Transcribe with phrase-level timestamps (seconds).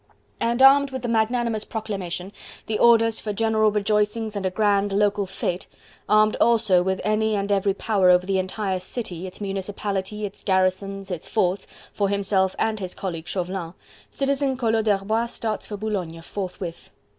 [0.39, 2.33] And armed with the magnanimous proclamation,
[2.65, 5.67] the orders for general rejoicings and a grand local fete,
[6.09, 11.11] armed also with any and every power over the entire city, its municipality, its garrisons,
[11.11, 13.75] its forts, for himself and his colleague Chauvelin,
[14.09, 16.89] Citizen Collot d'Herbois starts for Boulogne forthwith.